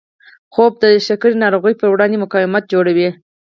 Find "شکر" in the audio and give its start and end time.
1.07-1.31